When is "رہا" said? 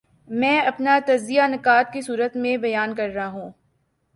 3.09-3.27